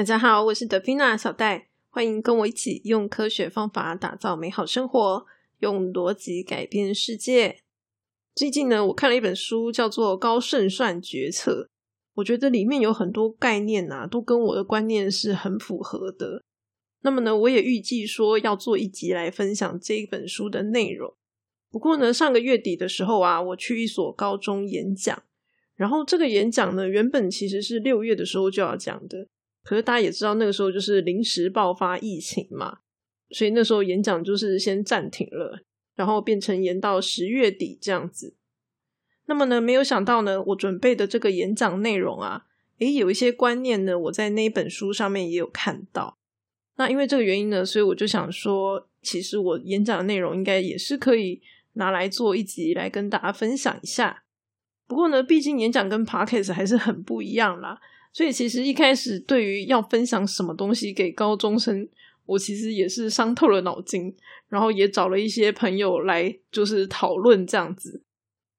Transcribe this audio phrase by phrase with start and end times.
[0.00, 5.26] 大家好，我是德菲娜小戴，欢迎跟我一起用科学方法打造美好生活，
[5.58, 7.58] 用逻辑改变世界。
[8.34, 11.64] 最近呢，我看了一本书，叫做《高胜算决策》，
[12.14, 16.42] 我觉得里面有很多概念啊，都跟我的观念是很符合的。
[17.02, 21.14] 那么呢，我也预计说要做一集来分享这一本书的内容。
[21.70, 25.22] 不过呢，上个月底的时候啊，我去一所高中演讲，
[25.76, 29.28] 然后这个演讲呢，原本其实是六月的时候就要讲的，
[29.70, 32.78] 可是大家也知道那个时候就是临时爆发疫情嘛，
[33.30, 35.62] 所以那时候演讲就是先暂停了，
[35.94, 38.34] 然后变成延到十月底这样子。
[39.26, 42.46] 那么呢，没有想到呢，我准备的这个演讲内容啊，
[42.80, 46.18] 诶，有一些观念呢，我在那一本书上面也有看到。
[46.74, 51.40] 那因为这个原因呢，所以我就想说，其实我演讲的内容应该也是可以
[51.74, 54.24] 拿来做一集来跟大家分享一下。
[54.88, 57.80] 不过呢，毕竟演讲跟 podcast 还是很不一样啦，
[58.12, 61.88] 所以其实一开始对于要分享什么东西给高中生，
[62.26, 64.14] 我其实也是伤透了脑筋，
[64.48, 68.02] 然后也找了一些朋友来就是讨论这样子。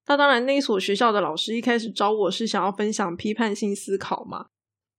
[0.06, 4.46] 那当然，那所学校的老师一开始找我是想要分享批判性思考嘛，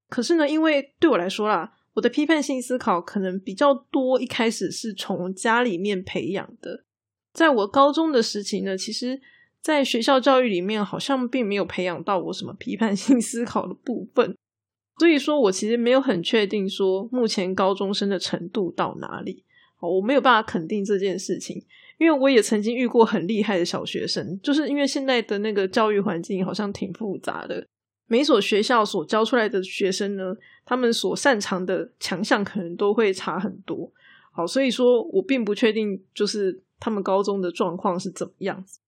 [0.09, 1.74] 可是呢，因为对我来说啦。
[1.96, 6.86] 我的批判性思考可能比较多，一开始是从家里面培养的。
[7.31, 9.22] 在我高中的时期呢，其实
[9.62, 14.36] 在学校教育里面好像并没有培养到我什么批判性思考的部分，
[14.97, 19.44] 所以说我其实没有很确定说目前高中生的程度到哪里。
[19.80, 21.61] 我没有办法肯定这件事情，
[21.97, 27.67] 因为我也曾经遇过很厉害的小学生，就是因为现在的那个教育环境好像挺复杂的。
[28.08, 33.91] 每所学校所教出来的学生呢，他们所擅长的强项可能都会差很多。
[34.31, 38.80] 好，所以说我并不确定，就是他们高中的状况是怎么样子。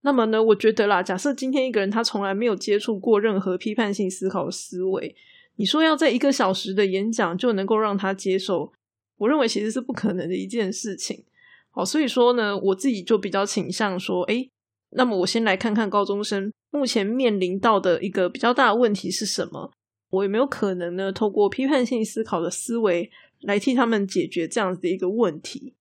[0.00, 5.14] 那么呢，我觉得啦，假设今天一个人他从来没有接触过任何批判性思考思维，
[5.58, 8.72] 你说要在一个小时的演讲就能够让他接受，
[9.16, 11.24] 我认为其实是不可能的一件事情。
[11.70, 14.48] 好，所以说呢，我自己就比较倾向说，诶，
[14.90, 16.52] 那么我先来看看高中生。
[16.70, 19.72] 目前面临到的一个比较大的问题是什么？
[20.10, 21.10] 我有没有可能呢？
[21.10, 23.10] 透过批判性思考的思维
[23.40, 25.74] 来替他们解决这样子的一个问题？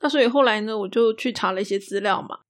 [0.00, 2.40] 那所以后来呢，我就去查了一些资料嘛。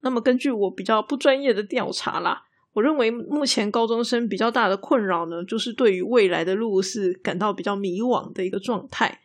[0.00, 9.20] 那么根据我比较不专业的调查啦，我认为目前高中生比较大的困扰呢，就是对于未来的路是感到比较迷惘的一个状态。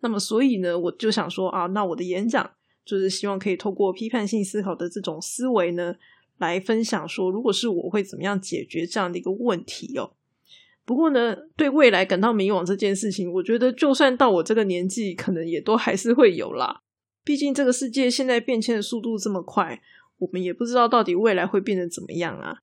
[0.00, 2.50] 那么所以呢，我就想说啊，那我的演讲
[2.84, 5.94] 就是希望可以透过批判性思考的这种思维呢。
[6.38, 10.12] 来分享说，如果是我会怎么样解决这样的一个问题哦。
[10.84, 16.82] 不过呢，对未来感到迷惘这件事情，我觉得就算到我这个年纪，可能也都还是会有啦。
[17.24, 19.82] 毕竟这个世界现在变迁的速度这么快，
[20.18, 22.58] 我们也不知道到底未来会变得怎么样啊。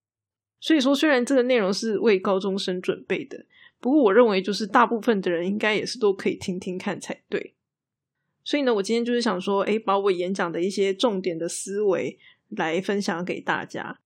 [0.59, 3.45] 所以说，虽然这个内容是为高中生准备的，
[3.79, 7.55] 不过我认为就是大部分的人应该也是都可以听听看才对。
[8.43, 12.19] 所以呢，我今天就是想说，诶，把我演讲的一些重点的思维。
[12.49, 13.99] 来分享给大家。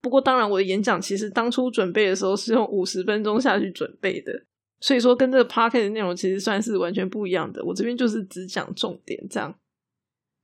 [0.00, 4.46] 不过，当然，我的演讲其实当初准备的时候是用五十分钟下去准备的，
[4.80, 7.62] 所以说跟这个 p a r k e t 的内容其实算是完全不一样的。
[7.62, 9.54] 我这边就是只讲重点，这样。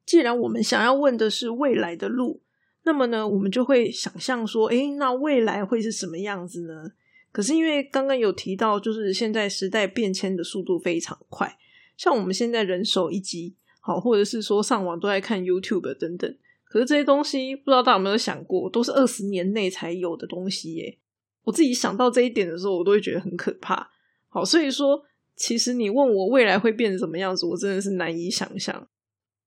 [0.04, 2.42] 既然我们想要问的是未来的路，
[2.82, 6.92] 那么呢，我们就会想象说，诶，那未来会是什么样子呢？
[7.32, 11.56] 可是因为刚刚有提到，就是现在时代变迁的速度非常快，
[11.96, 16.36] 像我们现在人手一机，好，或者是说上网都在看 YouTube 等等。
[16.64, 20.98] 可是这些东西，不知道大家有没有想过，都是二十年内才有的东西耶。
[21.44, 23.90] 我自己想到这一点的时候，我都会觉得很可怕。
[24.28, 25.02] 好，所以说，
[25.36, 28.88] 其实你问我未来会变成什么样子，我真的是难以想象。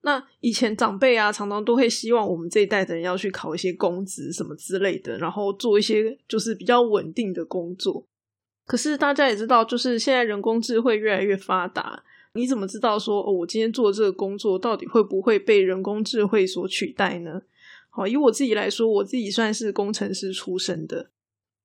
[0.05, 8.05] 那以前长辈啊，常常都会希望我们这一代的人要去考一些公职什么之类的，然后做一些就是比较稳定的工作。
[8.65, 12.03] 可是大家也知道，就是现在人工智慧越来越发达。
[12.33, 17.41] 你怎么知道说，哦我今天做这个工作到底会不会被人工智慧所取代呢？
[17.89, 21.11] 好，以我自己来说，我自己算是工程师出身的，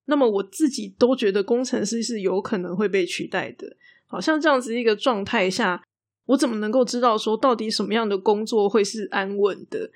[0.05, 3.77] 那么我自己都觉得工程师是有可能会被取代的。
[4.07, 5.83] 好像这样子一个状态下，
[6.29, 9.91] 我怎么能够知道说，到底什么样的工作会是安稳的，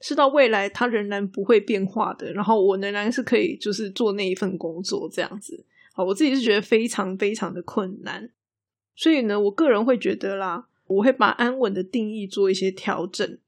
[0.00, 5.64] 是到未来它仍然不会变化的，然后我仍然是可以就是做那一份工作这样子。
[5.92, 8.28] 好，我自己是觉得非常非常的困难。
[8.96, 13.38] 所以呢，我个人会觉得啦，我会把安稳的定义做一些调整。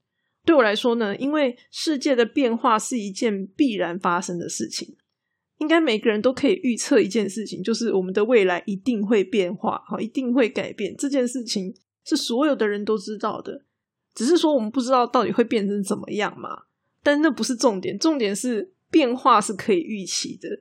[0.45, 4.95] 对我来说呢，因为世界的变化是一件必然发生的事情，
[5.57, 10.95] 应该每个人都可以预测一件事情，就是我们的未来一定会变化，好，一定会改变。
[10.97, 13.63] 这件事情是所有的人都知道的，
[14.13, 16.63] 只是说我们不知道到底会变成怎么样嘛。
[17.03, 20.59] 但那不是重点，重点是变化是可以预期的。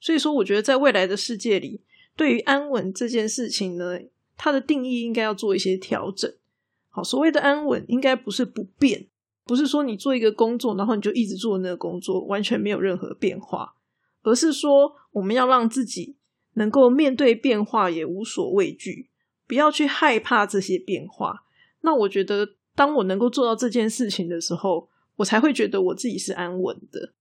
[0.00, 1.82] 所以说，我觉得在未来的世界里。
[2.16, 3.98] 对于安稳这件事情呢，
[4.38, 6.32] 它的定义应该要做一些调整。
[6.88, 9.06] 好，所谓的安稳，应该不是不变，
[9.44, 13.74] 不是说你做一个工作，然后你就一直做那个工作，完全没有任何变化，
[14.22, 16.16] 而是说我们要让自己
[16.54, 19.10] 能够面对变化也无所畏惧，
[19.46, 21.44] 不要去害怕这些变化。
[21.80, 27.12] 那我觉得，当我能够做到这件事情的时候，我才会觉得我自己是安稳的。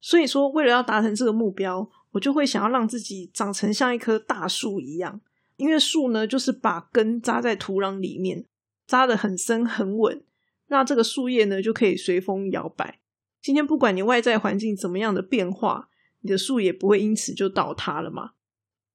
[0.00, 5.20] 所以说，为了要达成这个目标，我就会想要让自己长成像一棵大树一样。
[5.56, 8.44] 因为树呢，就是把根扎在土壤里面，
[8.86, 10.24] 扎得很深很稳，
[10.66, 12.98] 那这个树叶呢，就可以随风摇摆。
[13.40, 15.88] 今天不管你外在环境怎么样的变化，
[16.22, 18.32] 你的树也不会因此就倒塌了嘛。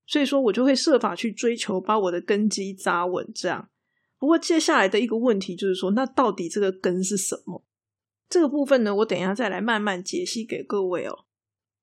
[0.10, 3.32] 所以说我就会设法去追求把我的根基扎稳。
[3.36, 3.70] 这样，
[4.18, 7.64] 不过接下来的一个问题就是说，那到底这个根是什么？
[8.28, 11.26] 这个部分呢，我等一下再来慢慢解析给各位哦。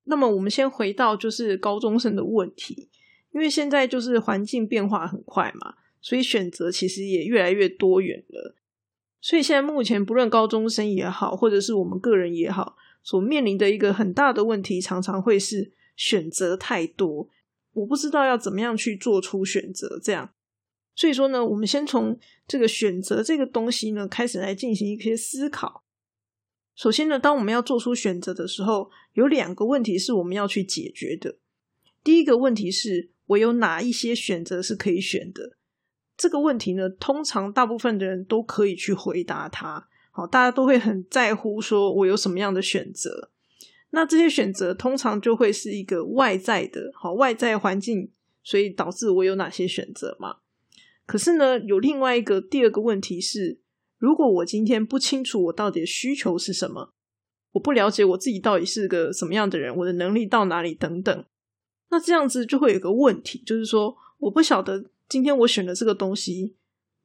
[0.03, 2.89] 那么我们先回到就是高中生的问题，
[3.31, 8.57] 因为现在就是环境变化很快嘛，所以选择其实也越来越多元了。
[9.21, 17.29] 所以现在目前不论高中生也好，或者是我们个人也好，所面临的一个很大的问题，常常会是选择太多，
[17.77, 19.99] 我不知道要怎么样去做出选择。
[20.03, 20.33] 这样，
[20.95, 25.83] 所以说呢，我们先从这个选择这个东西呢开始来进行一些思考。
[26.75, 31.37] 首先呢，当我们要做出选择的时候，有两个问题是我们要去解决的。
[32.03, 35.57] 第一个问题是，我有哪一些选择是可以选的？
[36.15, 39.87] 这个问题呢，通常大部分的人都可以去回答它。
[40.11, 43.31] 好，大家都会很在乎，说我有什么样的选择。
[43.91, 48.11] 那这些选择通常就会是一个外在的，好外在环境，
[48.43, 50.37] 所以导致我有哪些选择嘛？
[51.05, 53.59] 可是呢，有另外一个第二个问题是。
[53.99, 56.93] 如果我今天不清楚我到底的需求是什么，
[57.53, 61.25] 我不了解我自己到底是个什么样的人，我的能力到哪里等等，
[61.89, 66.53] 那这样子就会有个问题，就是说我不晓得今天我选的这个东西，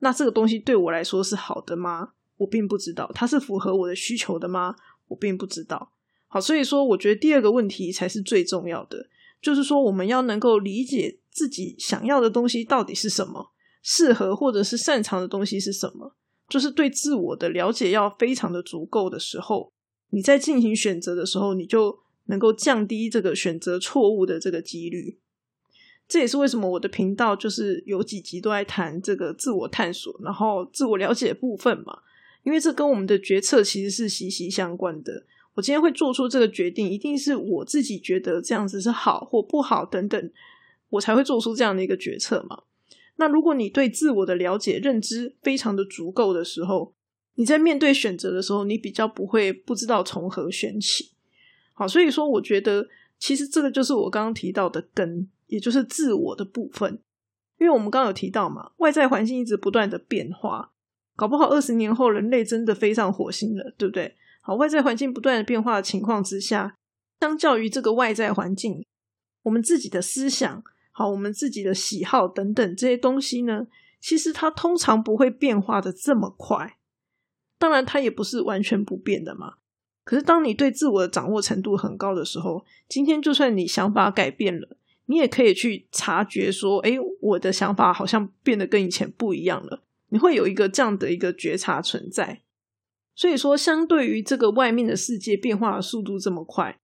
[0.01, 2.13] 那这个东西对我来说是好的吗？
[2.37, 4.77] 我并不知道，它是符合我的需求的吗？
[5.09, 5.95] 我并不知道。
[6.33, 9.07] 好，所以说我觉得第二个问题才是最重要的，
[9.43, 13.53] 就是说我们要能够理解自己想要的东西到底是什么，
[13.83, 16.17] 适合或者是擅长的东西是什么。
[16.49, 19.71] 就是对自我的了解要非常的足够的时候，
[20.09, 21.99] 你在进行选择的时候，你就
[22.29, 25.19] 能够降低这个选择错误的这个几率。
[26.09, 31.99] 这也是为什么我的频道就是有几集都在谈这个自我探索，然后自我了解部分嘛。
[32.43, 35.27] 因为这跟我们的决策其实是息息相关的。
[35.55, 40.31] 我今天会做出这个决定，一定是我自己觉得这样子是好或不好等等，
[40.89, 42.63] 我才会做出这样的一个决策嘛。
[43.17, 46.95] 那如果你对自我的了解、认知非常的足够的时候，
[47.35, 51.13] 你在面对选择的时候，你比较不会不知道从何选起。
[51.75, 52.89] 好，所以说我觉得
[53.19, 56.99] 其实这个就是我刚刚提到的根，也就是自我的部分。
[57.59, 60.73] 因为我们刚刚有提到嘛，外在环境一直不断的变化，
[61.15, 64.17] 搞不好二十年后人类真的飞上火星了，对不对？
[64.43, 66.77] 好，外在环境不断的变化的情况之下，
[67.21, 68.85] 相较于这个外在环境，
[69.45, 70.63] 我们自己的思想。
[70.91, 73.67] 好，我们自己的喜好等等这些东西呢，
[73.99, 76.77] 其实它通常不会变化的这么快。
[77.59, 79.55] 当然，它也不是完全不变的嘛。
[80.05, 84.77] 可是，当你对自我的掌握程度很高的时候，今天就算你想法改变了，
[85.07, 92.43] 你也可以去察觉说：“哎，我的想法好像变得跟以前不一样了。”你会有一个这样的一个觉察存在。
[93.15, 96.79] 所以说，相对于这个外面的世界变化的速度这么快，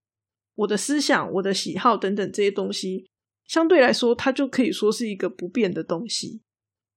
[0.55, 3.09] 我的思想、我的喜好等等这些东西。
[3.47, 6.41] 相对来说，它就可以说是一个不变的东西。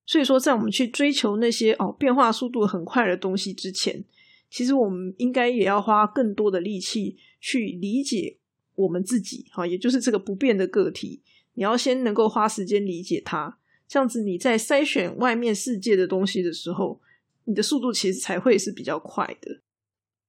[0.05, 4.05] 所以说，在我们去追求那些哦变化速度很快的东西之前，
[4.51, 8.37] 其实我们应该也要花更多的力气去理解
[8.75, 11.23] 我们自己，哈，也就是这个不变的个体。
[11.55, 13.59] 你要先能够花时间理解它，
[13.89, 17.01] 这样子你在筛选外面世界的东西的时候，
[17.45, 19.61] 你的速度其实才会是比较快的。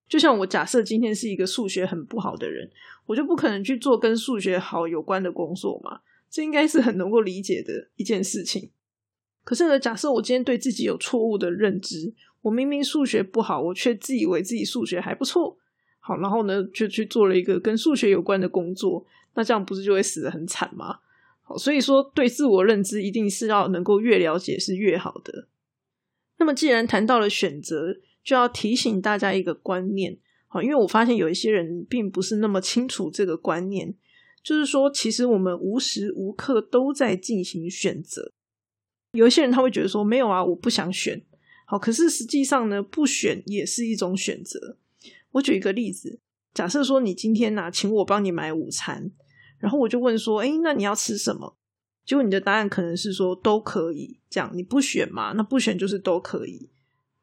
[0.07, 2.69] 就像我假设今天是一个数学很不好的人，
[3.05, 6.01] 我就不可能去做跟数学好有关的工作嘛。
[6.29, 8.71] 这应该是很能够理解的一件事情。
[9.43, 15.57] 可是呢，假设我今天对自己有错误的认知，我明明数学不好，我却自以为自己数学还不错，
[15.99, 19.05] 好，然后呢，就去做了一个跟数学有关的工作，
[19.35, 20.99] 那这样不是就会死得很惨吗？
[21.43, 25.47] 好，所以说对自我认知一定是要能够越了解是越好的。
[26.37, 33.95] 那么既然谈到了选择，就要提醒大家一个观念，好，因为我发现有一些人并不是那么清楚这个观念。
[34.43, 38.33] 就是说，其实我们无时无刻都在进行选择。
[39.13, 41.23] 有一些人他会觉得说，没有啊，我不想选。
[41.65, 44.77] 好，可是实际上呢，不选也是一种选择。
[45.31, 46.19] 我举一个例子，
[46.53, 49.09] 假设说你今天呢，请我帮你买午餐，
[49.59, 51.55] 然后我就问说，哎，那你要吃什么？
[52.05, 55.33] 结果你的答案可能是说都可以，这样你不选嘛？
[55.33, 56.69] 那不选就是都可以。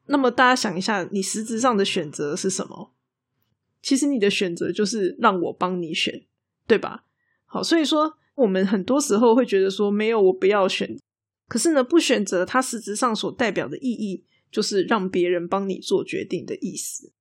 [0.07, 2.93] 那么大家想一下，你实质上的选择是什么？
[3.81, 6.23] 其实你的选择就是让我帮你选，
[6.67, 7.05] 对吧？
[7.45, 10.97] 好，所以说我们很多时候会觉得说没有我不要选，
[11.47, 17.11] 可是呢不选择，它实质上所代表的意义就是让别人帮你做决定的意思。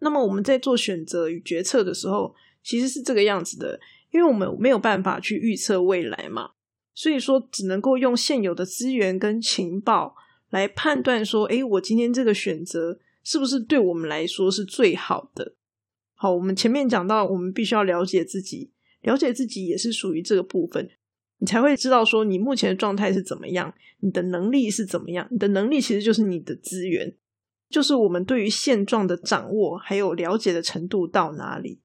[0.00, 6.52] 那么我们在做选择与决策的时候，其实是这个样子的，因为我们没有办法去预测未来嘛，
[6.98, 10.16] 所以说只能够用现有的资源跟情报
[10.50, 15.54] 来判断说，诶，我今天这个选择是不是对我们来说是最好的。
[16.16, 20.90] 好，我们前面讲到，我们必须要了解自己，了解自己也是属于这个部分，
[21.38, 25.28] 你才会知道说你目前的状态是怎么样，你的能力是怎么样。
[25.30, 27.14] 你的能力其实就是你的资源，
[27.70, 31.80] 就是我们对于现状的掌握还有了解的程度到哪里。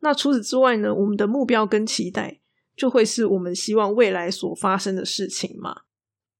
[0.00, 2.41] 那除此之外呢，我们的目标跟期待
[2.76, 5.82] 就会是我们希望未来所发生的事情嘛。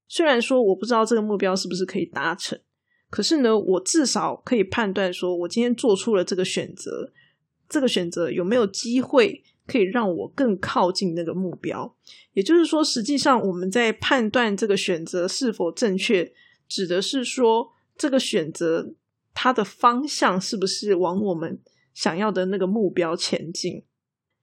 [0.09, 2.59] 虽然说我不知道这个目标是不是可以达成，
[3.09, 7.13] 可是呢，我至少可以判断说，我今天做出了这个选择。
[7.69, 11.97] 这个选择有没有机会可以让我更靠近那个目标？
[12.35, 16.31] 也就是说，实际上我们在判断这个选择是否正确，
[16.69, 18.95] 指的是说这个选择
[19.33, 21.59] 它的方向是不是往我们
[21.95, 23.83] 想要的那个目标前进。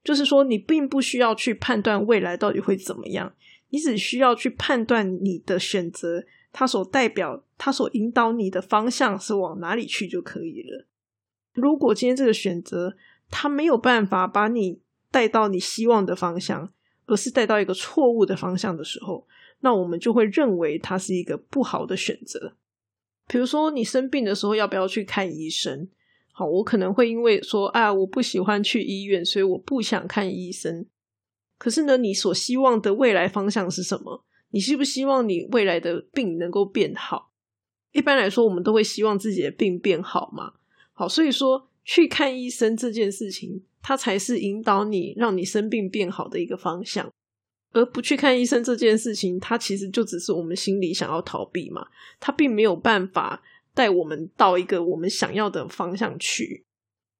[0.02, 3.34] 就是说，你并不需要去判断未来到底会怎么样，
[3.68, 10.86] 你只需要去判断你的选择它所代表、它所引导你的方向是往哪里去就可以了。
[11.52, 12.96] 如果今天这个选择，
[13.28, 14.80] 他没有办法把你
[15.10, 16.72] 带到你希望的方向，
[17.06, 19.26] 而是带到一个错误的方向的时候，
[19.60, 22.56] 那我们就会认为它是一个不好的选择。
[23.28, 25.88] 比如说，你生病的时候要不要去看医生？
[26.40, 30.86] 好，我可能会因为说啊，我不喜欢去医院，所以我不想看医生。
[31.58, 34.24] 可是呢，你所希望的未来方向是什么？
[34.52, 37.30] 你希不希望你未来的病能够变好？
[37.92, 40.54] 一般来说，我们都会希望自己的病变好嘛。
[40.94, 41.66] 好，所以说。
[41.82, 47.10] 去看医生这件事情，它才是引导你让你生病变好的一个方向，
[47.72, 51.84] 而不去看医生这件事情，它其实就只是我们心里想要逃避嘛，
[52.20, 53.42] 它并没有办法
[53.74, 56.64] 带我们到一个我们想要的方向去。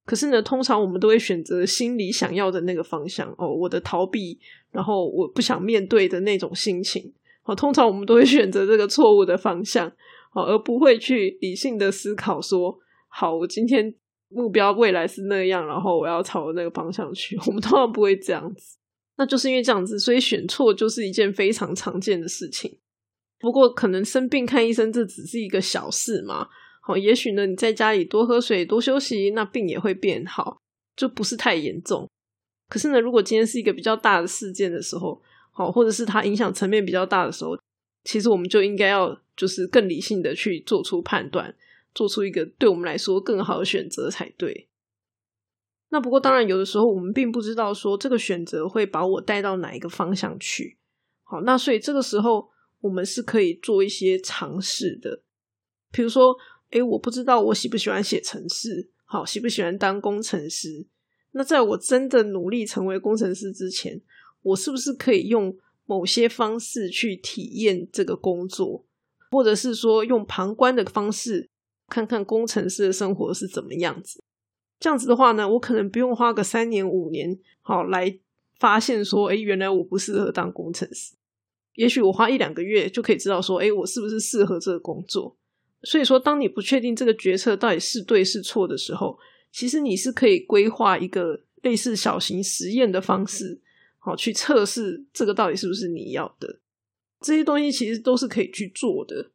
[0.05, 4.39] 可是呢，通常我们都会选择心里想要的那个方向哦，我的逃避，
[4.71, 7.13] 然后我不想面对的那种心情。
[7.43, 9.87] 哦，通常我们都会选择这个错误的方向，
[10.33, 12.77] 哦，而不会去理性的思考说，
[13.07, 13.93] 好，我今天。
[14.33, 17.37] 目标未来是那样，然后我要朝那个方向去。
[17.47, 18.77] 我们通常不会这样子，
[19.17, 22.79] 那就是因为这样子，所以选错就是一件非常常见的事情。
[23.41, 26.47] 不过，可能生病看医生这只是一个小事嘛。
[26.81, 30.59] 好，也许呢，你在家里多喝水、多休息，那病也会变好，
[30.95, 32.07] 就不是太严重。
[32.69, 35.21] 可是呢，如果今天是一个比较大的事件的时候，
[35.51, 37.57] 好，或者是它影响层面比较大的时候，
[38.03, 41.55] 其实我们就应该要就是更理性的去做出判断。
[41.93, 44.69] 做出一个对我们来说更好的选择才对。
[45.89, 50.77] 那不过当然，有的时候我们并不知道说这个选择会把我带到哪一个方向去。
[51.23, 52.49] 好，那所以这个时候
[52.81, 55.23] 我们是可以做一些尝试的。
[55.91, 56.35] 比如说，
[56.71, 60.85] 诶，我不知道我喜不喜欢写程式，好，喜不喜欢当工程师？
[61.31, 64.01] 那在我真的努力成为工程师之前，
[64.41, 68.85] 我是不是可以用某些方式去体验这个工作，
[69.31, 71.49] 或者是说用旁观的方式？
[71.87, 74.23] 看看工程师的生活是怎么样子，
[74.79, 78.17] 这样子的话呢，我可能不用花个三年五年，好来
[78.57, 81.15] 发现说，哎，原来我不适合当工程师。
[81.75, 85.37] 也许我花一两个月就可以知道说，哎，我是不是适合这个工作？
[85.83, 89.17] 所以说，当你不确定这个决策到底是对是错的时候，
[89.51, 93.59] 其实你是可以规划一个类似小型实验的方式，
[93.99, 96.59] 好去测试这个到底是不是你要的。
[97.19, 99.31] 这些东西其实都是可以去做的。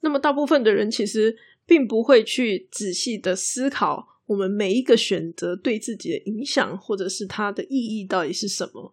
[0.00, 1.36] 那么，大部分的人其实。
[1.64, 8.92] 并不会去仔细的思考我们每一个选择对自己的影响，或者是它的意义到底是什么。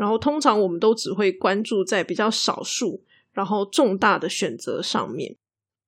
[0.00, 3.04] 然后，通常我们都只会关注在比较少数、
[3.34, 5.36] 然后重大的选择上面。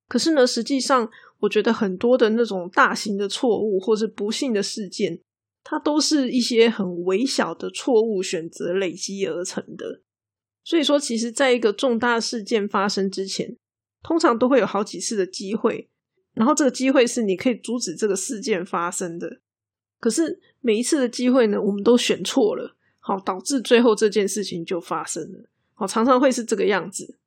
[0.06, 5.18] 可是呢，实际上，我觉得很多的那种大型的错误或是不幸的事件，
[5.64, 10.02] 它都是一些很微小的错误选择累积而成的。
[10.62, 13.56] 所以说，其实在一个重大事件发生之前，
[14.02, 15.88] 通常都会有好几次的机会。
[16.34, 19.40] 然后这个机会是你可以阻止这个事件发生的，
[19.98, 27.18] 可是每一次的机会呢，我们都选错了，好导致最后这件事情就发生了，好常常会是这个样子。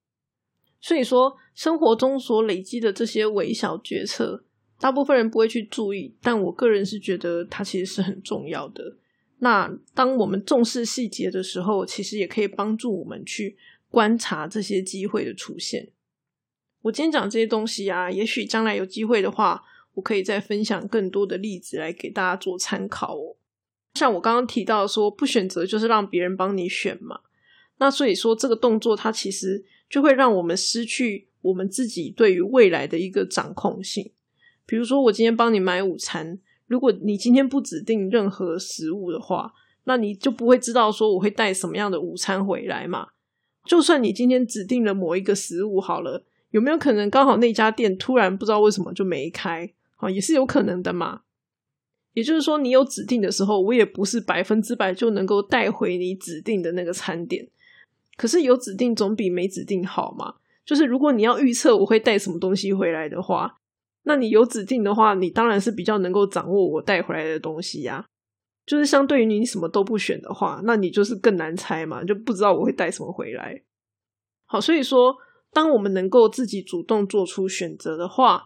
[0.79, 4.45] 所以说，生活中所累积的这些微小决策，
[4.79, 8.95] 大部分人不会去注意，但我个人是觉得它其实是很重要的。
[9.39, 13.57] 那当我们重视细节的时候，其实也可以帮助我们去
[13.89, 15.91] 观察这些机会的出现。
[16.83, 19.61] 我今天讲这些东西啊，也许将来有机会的话，
[19.95, 23.35] 我可以再分享更多的例子来给大家做参考哦。
[23.95, 27.21] 像我刚刚提到说，不选择就是让别人帮你选嘛。
[27.77, 34.11] 那所以说，这个动作它其实就会让我们失去我们自己对于未来的一个掌控性。
[34.65, 39.53] 比如说，我今天帮你买午餐，如果你今天不指定任何食物的话，
[39.85, 43.09] 那你就不会知道说我会带什么样的午餐回来嘛。
[43.65, 49.71] 就算你今天指定了某一个食物好了，有没有可能刚好那家店突然不知道为什么就没开？
[49.95, 51.21] 好，也是有可能的嘛。
[52.15, 57.45] 也就是说，你有指定的时候，我也不是百分之百就能够带回你指定的那个餐点。
[58.15, 60.35] 可是有指定总比没指定好嘛。
[60.65, 63.57] 就是如果你要预测我会带什么东西回来的话，
[64.03, 68.05] 那你有指定的话，你当然是比较能够掌握我带回来的东西呀。
[68.65, 73.61] 就是相对于你什么都不选的话，那你就是更难猜嘛，就不知道我会带什么回来。
[74.45, 75.17] 好，所以说，
[75.51, 78.45] 当我们能够自己主动做出选择的话。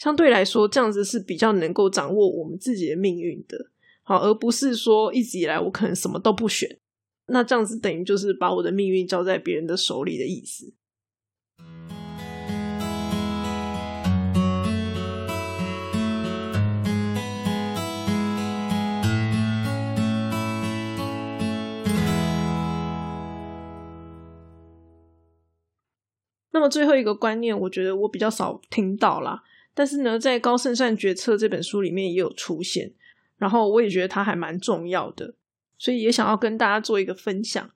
[0.00, 3.66] 相对来说，这样子是比较能够掌握我们自己的命运的，
[4.02, 6.78] 好，而不是说一直以来我可能什么都不选，
[7.26, 10.72] 那这样子等于就是把我的命运交在别人的手里的意思。
[26.52, 29.42] 那么最后一个观念，我觉得我比较少听到啦。
[29.72, 32.92] 但是呢，在《高胜算决策》这本书里面也有出现，
[33.38, 35.34] 然后我也觉得它还蛮重要的，
[35.78, 37.70] 所以也想要跟大家做一个分享。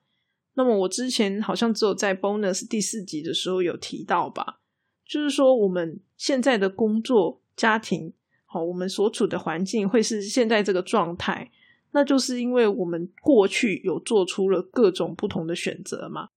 [0.55, 4.59] 那么我之前好像只有在 Bonus 第四集的时候有提到吧，
[5.05, 8.13] 就是说我们现在的工作、家庭，
[8.45, 11.51] 好，我们所处的环境会是现在这个状态，
[11.91, 16.29] 那就是因为我们过去有做出了各种不同的选择嘛。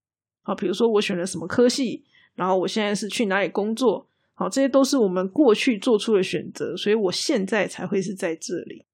[0.43, 2.05] 好，比如说我选了什么科系，
[2.35, 4.09] 然后我现在是去哪里工作。
[4.39, 8.87] 好，这些都是我们过去做出的选择，所以我现在才会是在这里。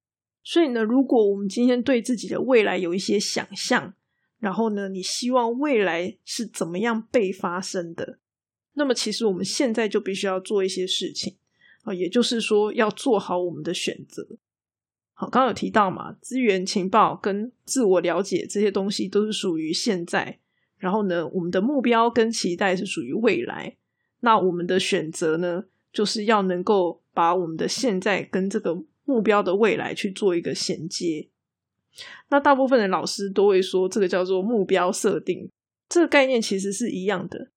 [0.43, 3.93] 所以呢，如果我们今天对自己的未来有一些想象，
[4.39, 8.17] 然后呢，你希望未来是怎么样被发生的，
[8.73, 11.37] 那么其实我们现在就必须要做一些事情
[11.83, 14.27] 啊，也就是说要做好我们的选择。
[15.13, 20.39] 好，刚刚有提到嘛，资源、情报跟自我了解这些东西都是属于现在，
[20.79, 23.77] 然后呢，我们的目标跟期待是属于未来。
[24.21, 31.27] 那我们的选择呢，就是要能够把我们的现在跟这个目标的未来去做一个衔接。
[32.29, 35.49] 那大部分的老师都会说，这个叫做目标设定，
[35.87, 37.49] 这个概念其实是一样的。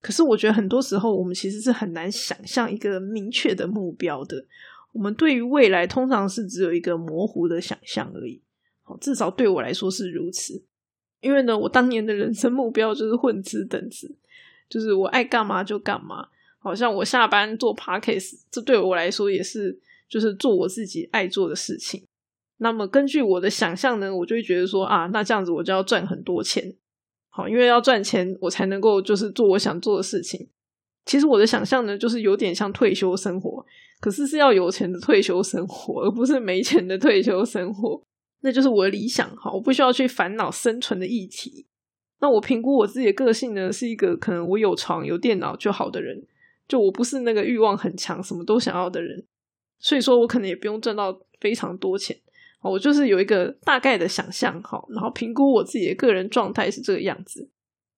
[0.00, 4.46] 可是我觉得很多时候，我们其实是很难想象一个明确的目标的。
[4.92, 8.42] 我们对于未来通常是只有一个模糊的想象而已。
[8.82, 10.64] 好，至少对我来说是如此。
[11.20, 14.14] 因为呢，我当年的人生目标就是混吃等死。
[14.74, 16.26] 就是我爱干嘛就干嘛，
[16.58, 22.04] 好像我下班做 parkes，这对我来说也是就是做我自己爱做的事情。
[22.56, 26.74] 那么根据我的想象呢，我就会觉得说啊，那这样子我就要赚很多钱，
[27.28, 30.48] 好，因为要赚钱我才能够就是做我想做的事情。
[31.04, 33.64] 其实我的想象呢，就是有点像退休生活，
[34.00, 38.02] 可是是要有钱的退休生活，而不是没钱的退休生活。
[38.40, 41.64] 那就是我的理想，哈，我不需要去烦恼生存的议题。
[42.20, 46.26] 那我评估我自己的个性呢，是一个可能我有床有电脑就好的人，
[46.66, 49.26] 就我不是那个欲望很强、什么都想要的人，
[49.78, 52.16] 所以说我可能也不用赚到非常多钱，
[52.62, 57.50] 我就是有一个大概的想象，好，然后评估我自己的个人状态是这个样子，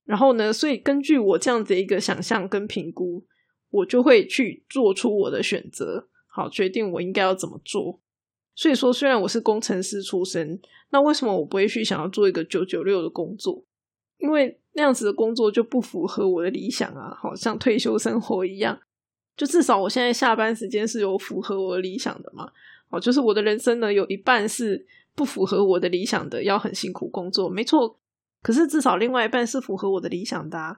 [0.04, 3.24] 然后呢，所以根据我这样子一个想象跟评估，
[3.70, 8.00] 我就会去做出我的选择，好，决定我应该要怎么做。
[8.56, 10.58] 所以说，虽然我是工程师出身，
[10.90, 13.65] 那为什么我不会去想要做一个九九六的工作？
[14.18, 18.78] 因为那样子的工作就不符合我的理想啊，好像退休生活一样。
[19.36, 22.50] 就至少我现在下班时间是有符合我的理想的嘛。
[22.88, 27.98] 哦，就是我的人生呢，有一半是不符合我的理想的，要很辛苦工作，没错。
[28.42, 30.76] 可是至少另外一半是符合我的理想的，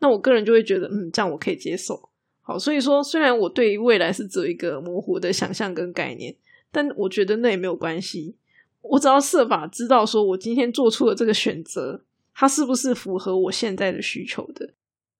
[0.00, 2.08] 那我个人就会觉得，嗯，这样我可以接受。
[2.40, 6.34] 好，所以说，虽然我对于未来是只有一个模糊的想象跟概念，
[6.72, 8.34] 但我觉得那也没有关系。
[8.80, 12.02] 我只要设法知道，说我今天做出了这个选择。
[12.34, 14.74] 它是不是符合我现在的需求的？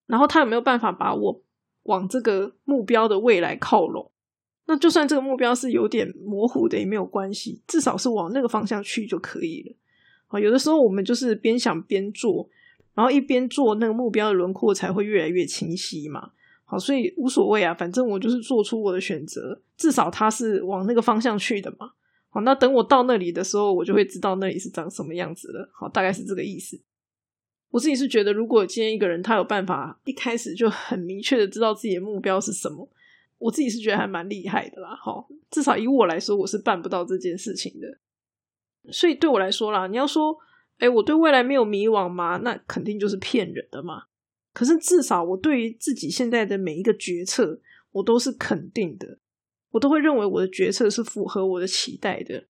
[0.05, 1.41] 然后他有没有办法把我
[1.83, 4.11] 往这个目标的未来靠拢？
[4.65, 9.75] 那就算这个目标是有点模糊的也没有关系，至少是往那个方向去就可以了。
[10.27, 12.49] 好，有的时候我们就是边想边做，
[12.93, 16.31] 然后一边做，那个目标的轮廓才会越来越清晰嘛。
[16.65, 21.91] 好，所以无所谓啊，反正我就是做出我的选择，至少它是往那个方向去的嘛。
[22.29, 25.69] 好，那等我到那里的时候，我就会知道那里是长什么样子了。
[25.73, 26.79] 好，大概是这个意思。
[27.73, 32.87] 我自己是觉得，如果今天一个人他有办法一开始就很明确的知道自己的目标是什么，
[33.39, 34.95] 我自己是觉得还蛮厉害的啦。
[34.95, 37.87] 哈，至少以我来说，我是办不到这件事情的。
[38.91, 40.37] 所以对我来说啦，你要说，
[40.77, 42.37] 哎，我对未来没有迷惘吗？
[42.43, 44.03] 那肯定就是骗人的嘛。
[44.53, 47.59] 可是至少我对于自己现在的每一个决策，
[47.91, 49.17] 我都是肯定的，
[49.71, 52.43] 我都会认为我的决策是符合我的期待的。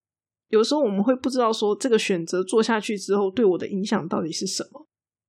[0.50, 4.86] 有时候我们会不知道说这个选择做下去之后对我的影响到底是什么。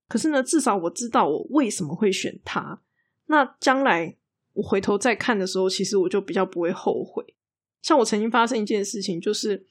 [0.08, 2.80] 可是呢，至少我知道我为什么会选它。
[3.26, 4.16] 那将来
[4.52, 7.24] 我回头再看的时候，其实我就比较不会后悔。
[7.80, 9.64] 像我曾经发生一件事情，就是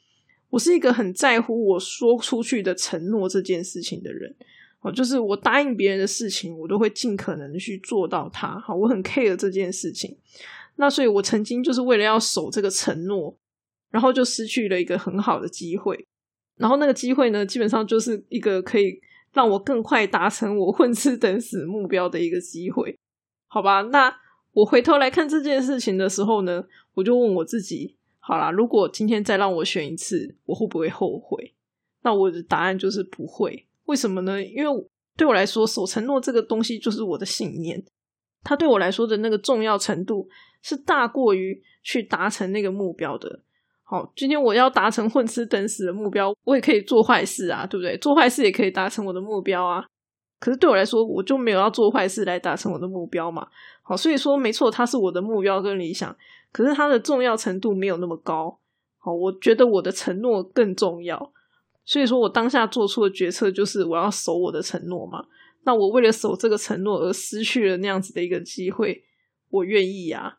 [0.49, 4.35] 我是一个很在乎我说出去的承诺这件事情的人。
[4.81, 8.59] 哦，就是我答应别人的事情，我都会尽可能去做到它。
[8.59, 10.17] 好，我很 care 这件事情。
[10.77, 13.37] 那所以我曾经就是为了要守这个承诺，
[13.91, 16.05] 然后就失去了一个很好的机会。
[16.57, 18.99] 然后那个机会呢，基本上就是一个可以。
[19.33, 22.97] 让我更快达成我混吃等死目标的一个机会，
[23.47, 23.81] 好吧？
[23.81, 24.15] 那
[24.53, 31.53] 我回头来看这件事情的时候呢，我就问我自己：好啦，如果今天再让我选一次，我会不会后悔？
[32.03, 33.65] 那我的答案就是不会。
[33.85, 34.43] 为什么呢？
[34.43, 37.83] 因为对我来说，守承诺这个东西就是我的信念，
[38.43, 40.27] 它对我来说的那个重要程度
[40.61, 43.41] 是大过于去达成那个目标的。
[43.85, 47.97] 好，今天我要达成混吃等死的目标，我也可以做坏事啊，对不对？
[47.97, 49.85] 做坏事也可以达成我的目标啊。
[50.39, 53.45] 可是对我来说，我就没有要做坏事来达成我的目标嘛。
[53.83, 56.15] 好，所以说没错，它是我的目标跟理想，
[56.51, 58.57] 可是它的重要程度没有那么高。
[58.97, 61.31] 好，我觉得我的承诺更重要，
[61.85, 65.25] 所以说我当下做出的决策就是我要守我的承诺嘛。
[65.65, 69.03] 那我为了守这个承诺而失去了那样子的一个机会，
[69.49, 70.37] 我愿意呀。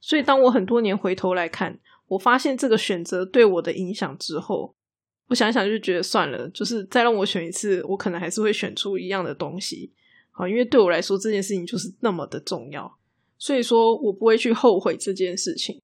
[0.00, 1.78] 所以当我很多年回头来看。
[2.10, 4.74] 我发现这个选择对我的影响之后，
[5.28, 9.92] 我想想就觉得算了，就是再让我选一次，我可能还是会选出一样的东西。
[10.32, 12.98] 好，因为对我来说这件事情就是那么的重要，
[13.38, 15.80] 所以说我不会去后悔这件事情。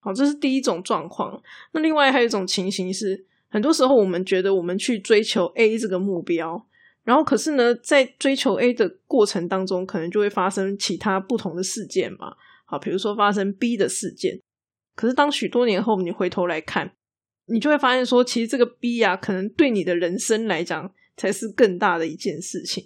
[0.00, 1.42] 好，这是第一种状况。
[1.72, 6.66] 那另外还有一种情形是，很多时候我们觉得我们去追求 A 这个目标，
[7.04, 12.36] 然后可是呢，在追求 A 的过程当中，可能就会发生其他不同的事件嘛。
[12.66, 14.38] 好，比如说发生 B 的事件。
[15.00, 16.92] 可是，当许多年后你回头来看，
[17.46, 22.84] 你就会发现说，其实这个逼啊，可能对你的人生来讲才是更大的一件事情。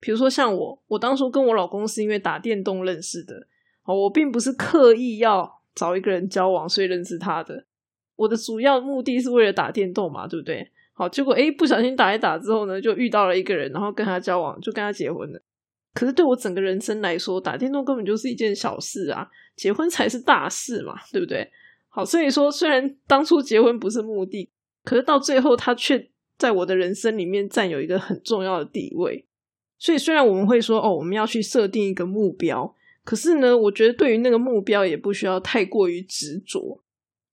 [0.00, 3.46] 比如说，像我，我当初跟我老公是因为打电动认识的，
[3.84, 7.66] 哦，我并不是刻意要找一个人交往，所以认识他的。
[8.16, 10.70] 我的主要目的是为了打电动嘛，对不对？
[10.94, 15.42] 好，结果诶不小心打一打之后呢，就遇到了一个人，然后跟他交往，就跟他结婚了。
[15.92, 21.50] 可是对我整个人生来说，打电动根本就是一件小事啊，结婚才是大事嘛，对不对？
[21.88, 24.48] 好，所以说虽然当初结婚不是目的，
[24.84, 29.26] 可是到最后他却在我的人生里面占有一个很重要的地位。
[29.78, 32.72] 所以虽然我们会说哦，我们要去设定一个目标，
[33.04, 36.80] 可是呢，我觉得对于那个目标也不需要太过于执着，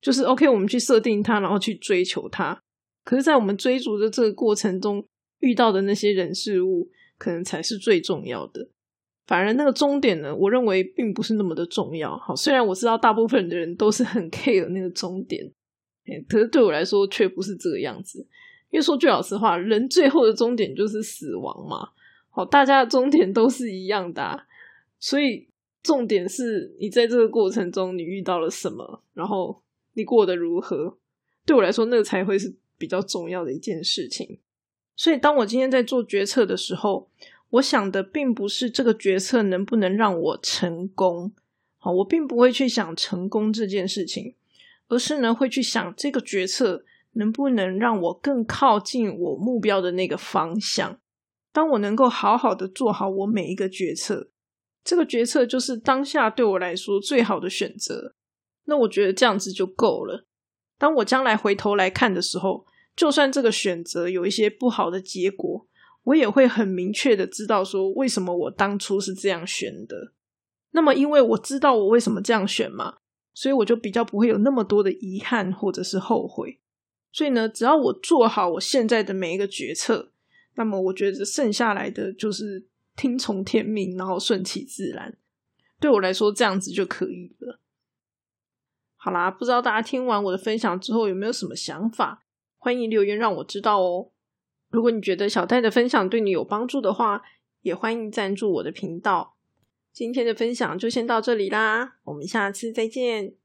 [0.01, 2.59] 就是 OK，我们去设定它，然后去追求它。
[3.03, 5.05] 可是，在我们追逐的这个过程中
[5.41, 6.89] 遇到的那些人事物。
[7.17, 8.69] 可能才是最重要的，
[9.25, 12.17] 反而那个终点呢，我认为并不是那么的重要。
[12.17, 15.51] 好，虽然我知道大部分的人都是很 care 那个终点，
[16.29, 18.27] 可是对我来说却不是这个样子。
[18.69, 21.89] 因为说句老实话，人最后的终点就是死亡嘛。
[22.29, 24.45] 好，大家的终点都是一样的，
[24.99, 25.47] 所以
[25.81, 30.97] 重点是你在这个过程中你遇到了什么，然后你过得如何。
[31.45, 34.39] 对我来说，那个才会是比较重要的一件事情。
[34.99, 37.07] 所以，当我今天在做决策的时候，
[37.51, 41.31] 我想的并不是这个决策能不能让我成功，
[41.77, 44.33] 好，我并不会去想成功这件事情，
[44.87, 50.99] 而是呢会去想这个决策能不能让我更靠近我目标的那个方向。
[51.53, 54.29] 当我能够好好的做好我每一个决策，
[54.83, 58.15] 这个决策就是当下对我来说最好的选择，
[58.65, 60.25] 那我觉得这样子就够了。
[60.79, 62.65] 当我将来回头来看的时候。
[62.97, 65.67] 就算这个选择有一些不好的结果，
[66.03, 70.11] 我也会很明确的知道说为什么我当初是这样选的。
[70.71, 72.97] 那么，因为我知道我为什么这样选嘛，
[73.33, 76.59] 所以我就比较不会有那么多的遗憾或者是后悔。
[77.11, 80.11] 所以呢，只要我做好我现在的每一个决策，
[80.55, 85.17] 那么我觉得剩下来的就是听从天命，然后顺其自然。
[85.79, 87.59] 对我来说，这样子就可以了。
[88.95, 92.25] 好啦，不知道大家听完我的分享之后有没有什么想法？
[92.57, 94.11] 欢迎留言让我知道哦。
[94.69, 97.21] 如果你觉得小戴的分享对你有帮助的话，
[97.61, 99.37] 也欢迎赞助我的频道。
[99.93, 103.36] 今天的分享就先到这里啦，我们下次再见。